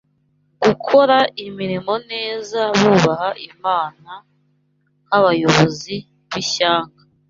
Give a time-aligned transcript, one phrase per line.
[0.63, 4.11] gukora imirimo neza bubaha Imana
[5.05, 5.95] nk’abayobozi
[6.31, 6.99] b’ishyanga